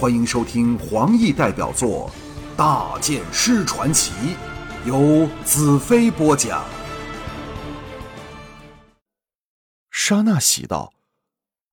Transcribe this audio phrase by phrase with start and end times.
[0.00, 2.10] 欢迎收听黄奕代表作
[2.56, 4.12] 《大剑师传奇》，
[4.86, 6.64] 由子飞播讲。
[9.90, 10.94] 莎娜喜道：“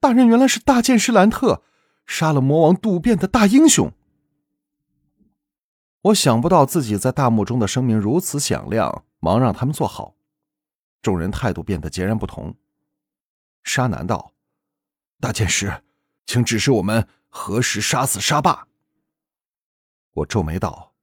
[0.00, 1.62] 大人原来是大剑师兰特，
[2.06, 3.92] 杀了魔王渡边的大英雄。”
[6.04, 10.14] 我想不到自己在大幕中的声名如此响亮，忙让他们坐好。
[11.02, 12.54] 众人态度变得截然不同。
[13.64, 14.32] 沙南道
[15.20, 15.82] ：“大剑师，
[16.24, 17.06] 请指示我们
[17.36, 18.68] 何时杀死沙霸。”
[20.14, 20.94] 我皱眉道：“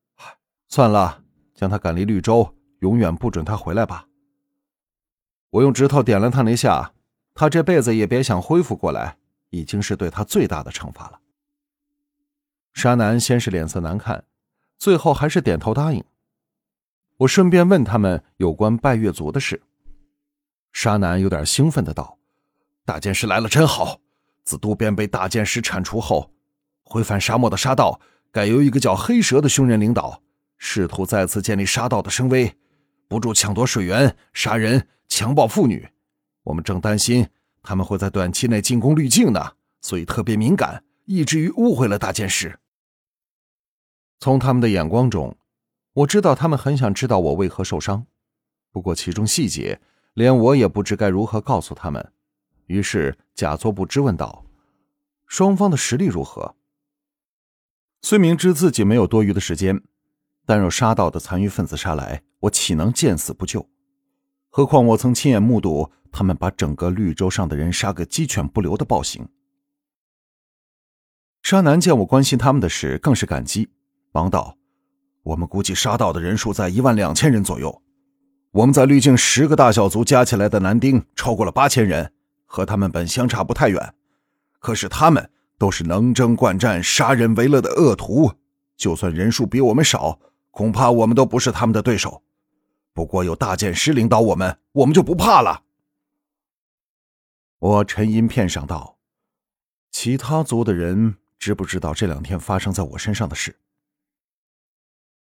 [0.69, 1.21] 算了，
[1.53, 4.07] 将他赶离绿洲，永远不准他回来吧。”
[5.51, 6.93] 我用指头点了他一下，
[7.33, 9.17] 他这辈子也别想恢复过来，
[9.49, 11.19] 已经是对他最大的惩罚了。
[12.73, 14.23] 沙男先是脸色难看，
[14.77, 16.01] 最后还是点头答应。
[17.17, 19.61] 我顺便问他们有关拜月族的事。
[20.71, 22.17] 沙男有点兴奋的道。
[22.85, 23.99] 大剑师来了，真好！
[24.43, 26.31] 自渡边被大剑师铲除后，
[26.83, 28.01] 回返沙漠的沙道
[28.31, 30.21] 改由一个叫黑蛇的凶人领导，
[30.57, 32.55] 试图再次建立沙道的声威，
[33.07, 35.89] 不住抢夺水源、杀人、强暴妇女。
[36.43, 37.27] 我们正担心
[37.61, 42.59] 他们会在短期内进攻滤镜呢，所以特别敏感，以至于误会了大剑师。
[44.19, 45.35] 从他们的眼光中，
[45.93, 48.05] 我知道他们很想知道我为何受伤，
[48.71, 49.79] 不过其中细节，
[50.13, 52.11] 连我也不知该如何告诉他们。
[52.67, 54.45] 于是假作不知问道
[55.27, 56.55] ：“双方的实力如何？”
[58.01, 59.81] 虽明知自己没有多余的时间，
[60.45, 63.69] 但若杀到的残余分子杀来，我岂能见死不救？
[64.49, 69.29] 何况我曾亲眼目睹他们把整个绿洲上的人杀个鸡犬不留的暴行。
[71.43, 73.69] 沙南见我关心他们的事，更是感激，
[74.11, 74.57] 忙道
[75.23, 77.81] ：“我们估计杀到的人数在一万两千人左右。
[78.51, 82.13] 我们在滤镜十个大小族加起来的男丁超过了八千人。”
[82.53, 83.95] 和他们本相差不太远，
[84.59, 88.33] 可是他们都是能征惯战、杀人为乐的恶徒，
[88.75, 92.23] 就算人数比我们少，恐怕我们都不是他们的对手。
[92.91, 95.63] 不过有大剑师领导我们，我们就不怕了。
[97.57, 98.97] 我沉吟片上道
[99.89, 103.55] ：“其他族的人知不知道这两天发生在我身上的事？”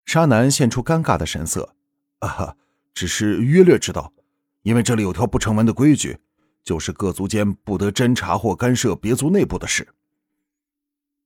[0.05, 1.77] 沙男现出尴尬的神色
[2.19, 2.57] ：“啊哈，
[2.93, 4.13] 只是约略知道，
[4.63, 6.19] 因为这里有条不成文的规矩。”
[6.71, 9.93] 就是各族间不得侦查或干涉别族内部的事。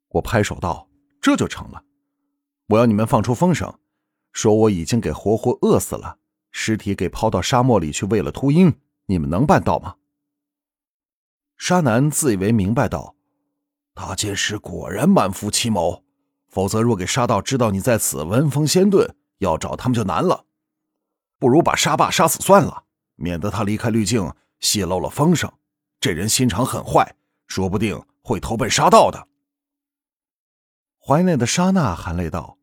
[0.09, 0.89] 我拍手道
[1.21, 1.85] ：“这就成了。
[2.69, 3.79] 我要你们放出风声，
[4.33, 6.17] 说我已经给活活饿死了，
[6.51, 8.75] 尸体给抛到沙漠里去喂了秃鹰。
[9.05, 9.97] 你们能办到吗？”
[11.59, 13.15] 沙男自以为明白道
[13.93, 16.05] ：“大剑师果然满腹奇谋，
[16.49, 19.11] 否则若给沙道知道你在此闻风先遁，
[19.41, 20.47] 要找他们就难了。
[21.39, 22.85] 不如把沙霸杀死算了，
[23.17, 24.33] 免得他离开滤镜。”
[24.65, 25.53] 泄露了风声，
[26.01, 27.15] 这人心肠很坏，
[27.47, 29.29] 说不定会投奔沙道的。
[30.99, 32.57] 怀内的沙娜含泪道：“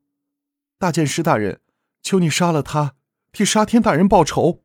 [0.80, 1.62] 大剑师大人，
[2.02, 2.96] 求你杀了他，
[3.32, 4.64] 替沙天大人报仇。”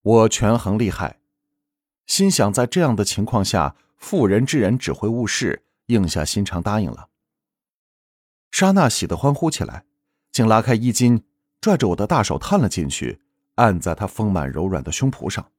[0.00, 1.20] 我权衡利害，
[2.06, 7.10] 心想在这样的情况下，妇人之仁只会误事，硬下心肠答应了。
[8.50, 9.84] 沙娜喜得欢呼起来，
[10.32, 11.22] 竟拉开衣襟，
[11.60, 13.20] 拽着我的大手探了进去。
[13.56, 15.50] 按在他丰满柔软的胸脯上，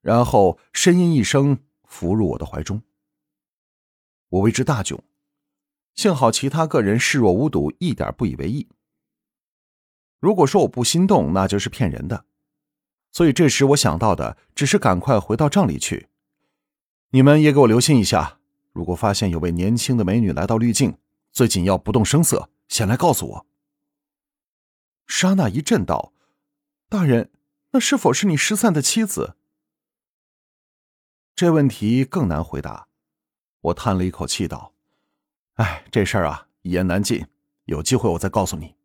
[0.00, 2.82] 然后呻吟一声，伏入我的怀中。
[4.28, 4.98] 我为之大窘，
[5.94, 8.68] 幸好其他个人视若无睹，一点不以为意。
[10.20, 12.24] 如果说我不心动，那就是骗人的。
[13.10, 16.08] 所以这时我想到的只是赶快回到帐里去。
[17.10, 18.38] 你们也给我留心一下，
[18.72, 20.96] 如果发现有位年轻的美女来到滤镜，
[21.30, 23.46] 最紧要不动声色，先来告诉我。
[25.06, 26.11] 莎娜一震道。
[26.92, 27.30] 大人，
[27.70, 29.34] 那是否是你失散的妻子？
[31.34, 32.86] 这问题更难回答。
[33.62, 34.74] 我叹了一口气道
[35.56, 37.26] ：“哎，这事儿啊，一言难尽。
[37.64, 38.76] 有机会我再告诉你。”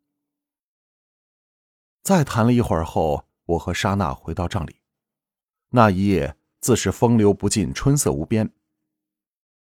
[2.00, 4.76] 再谈了一会儿后，我和莎娜回到帐里。
[5.72, 8.50] 那一夜自是风流不尽，春色无边。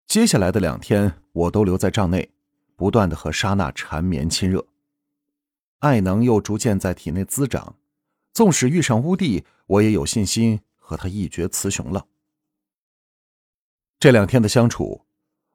[0.06, 2.32] 接下来的两天，我都留在帐内，
[2.74, 4.66] 不断的和莎娜缠绵亲热，
[5.80, 7.76] 爱能又逐渐在体内滋长。
[8.32, 12.06] 纵使遇上乌帝，我也有信心和他一决雌雄了。
[13.98, 15.04] 这两天的相处，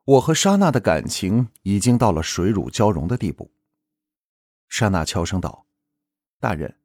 [0.03, 3.51] 我和莎娜的感情已经到了水乳交融的地步。
[4.67, 5.65] 莎娜悄声道
[6.39, 6.77] ：“大人，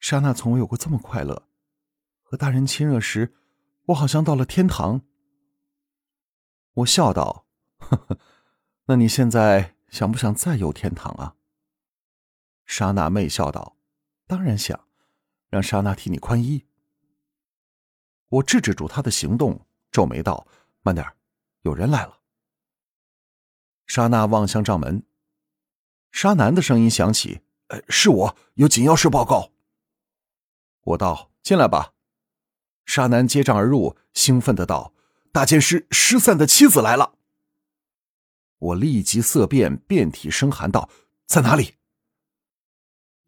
[0.00, 1.48] 莎娜从未有过这么快乐。
[2.22, 3.34] 和大人亲热时，
[3.86, 5.02] 我好像到了天堂。”
[6.74, 7.44] 我笑道
[7.78, 8.18] ：“呵呵，
[8.86, 11.36] 那你现在想不想再游天堂啊？”
[12.64, 13.76] 莎娜媚笑道
[14.26, 14.78] ：“当然想。”
[15.48, 16.64] 让莎娜替你宽衣。
[18.28, 20.46] 我制止住他的行动，皱眉道
[20.82, 21.06] ：“慢点
[21.62, 22.20] 有人来了。”
[23.86, 25.02] 莎娜望向帐门，
[26.10, 29.52] 沙男的声音响起：“呃，是我，有紧要事报告。”
[30.84, 31.94] 我道：“进来吧。”
[32.84, 34.92] 沙男接帐而入，兴奋的道
[35.32, 37.14] ：“大剑师失散的妻子来了！”
[38.58, 40.90] 我立即色变，遍体生寒，道
[41.24, 41.76] ：“在哪里？”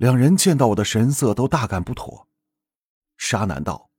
[0.00, 2.26] 两人见到我的神色，都大感不妥。
[3.18, 3.90] 沙男道：“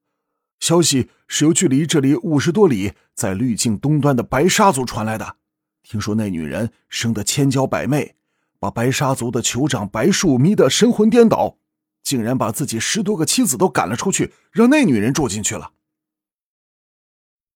[0.59, 5.37] 消息是由距离这里五十多里，在滤镜东端的白沙族传来的。”
[5.83, 8.15] 听说那女人生得千娇百媚，
[8.57, 11.59] 把白沙族的酋长白树迷得神魂颠倒，
[12.01, 15.73] 竟然把自己十多个妻子都赶了出去，让那女人住进去了。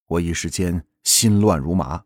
[0.05, 2.03] 我一时间心乱如麻。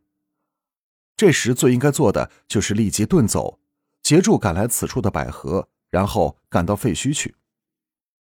[1.17, 3.59] 这时最应该做的就是立即遁走，
[4.01, 7.35] 截住赶来此处的百合，然后赶到废墟去。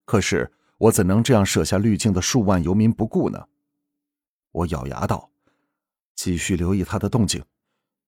[0.04, 3.48] 可是我怎能这样舍下滤镜的数万游民不顾呢？
[4.50, 5.30] 我咬牙道
[6.14, 7.44] ：“继续留意他的动静。”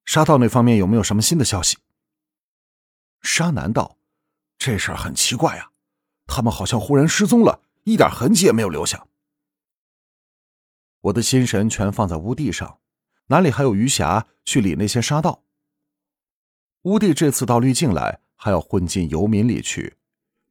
[0.04, 1.78] 沙道那方面有没有什么新的消息？
[3.22, 3.98] 沙南道
[4.58, 5.72] ：“这事儿很奇怪啊，
[6.26, 9.06] 他们好像忽然失踪了，一点痕迹也没有留下。”
[11.02, 12.78] 我的心神全放在乌地上，
[13.26, 15.42] 哪里还有余暇去理那些沙道？
[16.82, 19.96] 乌帝这次到滤镜来，还要混进游民里去，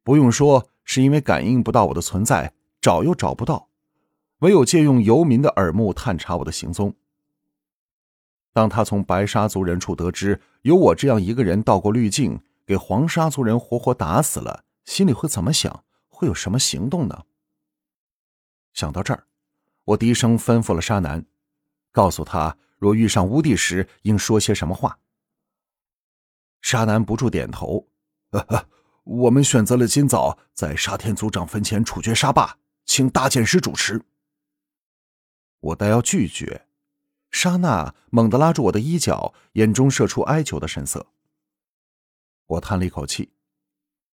[0.03, 2.51] 不用说，是因为感应不到我的存在，
[2.81, 3.69] 找又找不到，
[4.39, 6.93] 唯有借用游民的耳目探查我的行踪。
[8.51, 15.85] 当他从白沙族人处得知有我这样一个人到过滤镜，给黄沙族人活活打死了，心里会怎么想？
[16.09, 17.23] 会有什么行动呢？
[18.73, 19.23] 想到这儿，
[19.85, 21.25] 我低声吩咐了沙男，
[21.93, 24.99] 告诉他若遇上乌帝时应说些什么话。
[26.65, 27.87] 沙南不住点头
[29.05, 34.03] ：“我们选择了今早在沙天族长坟前处决沙霸，请大剑师主持。”
[35.61, 36.65] 我待要拒绝。
[37.29, 41.05] 沙娜猛地拉住我的衣角，眼中射出哀求的神色。
[42.47, 43.31] 我叹了一口气，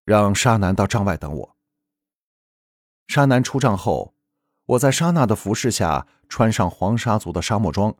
[0.04, 1.56] 让沙南到帐外等我。
[3.06, 4.16] 沙南出帐后，
[4.66, 7.96] 我在沙娜的服侍下穿上黄沙族的沙漠装，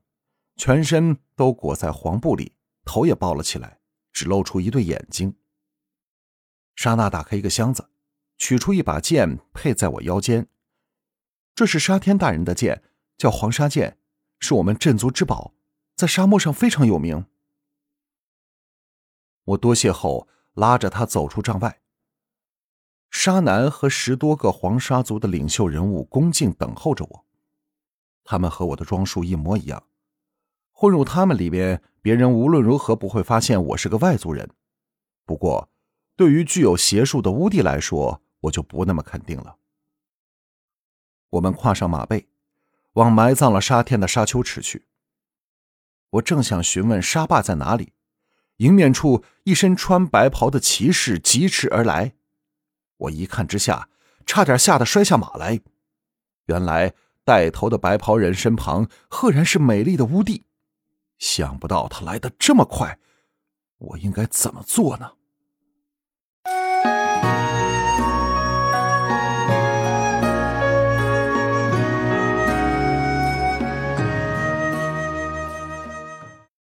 [0.56, 2.54] 全身都裹在黄布里，
[2.84, 3.79] 头也包了起来，
[4.20, 5.34] 只露出一对眼睛。
[6.76, 7.90] 沙娜打开一个箱子，
[8.38, 10.50] 取出一把剑，佩在我腰间。
[11.56, 12.84] 这是沙天大人的剑，
[13.18, 13.98] 叫黄沙剑。
[14.42, 15.54] 是我们镇族之宝，
[15.96, 17.28] 在沙漠上非常有名。
[19.46, 21.80] 我多谢后，拉着他走出帐外。
[23.10, 27.26] 沙南和十多个黄沙族的领袖人物恭敬等候着我，
[28.26, 29.82] 他们和我的装束一模一样。
[30.82, 34.50] 混入他们里边，别人无论如何不会发现我是个外族人。
[35.26, 35.68] 不过，
[36.16, 39.58] 对于具有邪术的乌帝来说，我就不那么肯定了。
[41.32, 42.30] 我们跨上马背。
[42.94, 44.86] 往埋葬了沙天的沙丘驰去。
[46.12, 47.92] 我正想询问沙坝在哪里，
[48.58, 52.14] 迎面处一身穿白袍的骑士疾驰而来，
[52.96, 53.90] 我一看之下，
[54.26, 55.60] 差点吓得摔下马来。
[56.46, 56.94] 原来
[57.26, 60.46] 带头的白袍人身旁赫然是美丽的乌帝，
[61.20, 62.98] 想不到他来的这么快，
[63.78, 65.12] 我应该怎么做呢？